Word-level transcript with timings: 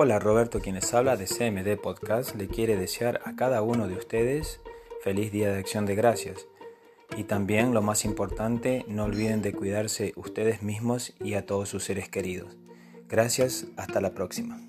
Hola, 0.00 0.20
Roberto 0.20 0.60
quienes 0.60 0.94
habla 0.94 1.16
de 1.16 1.24
CMD 1.24 1.76
Podcast 1.76 2.36
le 2.36 2.46
quiere 2.46 2.76
desear 2.76 3.20
a 3.24 3.34
cada 3.34 3.62
uno 3.62 3.88
de 3.88 3.96
ustedes 3.96 4.60
feliz 5.02 5.32
Día 5.32 5.50
de 5.50 5.58
Acción 5.58 5.86
de 5.86 5.96
Gracias. 5.96 6.46
Y 7.16 7.24
también 7.24 7.74
lo 7.74 7.82
más 7.82 8.04
importante, 8.04 8.84
no 8.86 9.06
olviden 9.06 9.42
de 9.42 9.52
cuidarse 9.52 10.12
ustedes 10.14 10.62
mismos 10.62 11.14
y 11.18 11.34
a 11.34 11.46
todos 11.46 11.68
sus 11.68 11.82
seres 11.82 12.08
queridos. 12.08 12.56
Gracias, 13.08 13.66
hasta 13.76 14.00
la 14.00 14.14
próxima. 14.14 14.67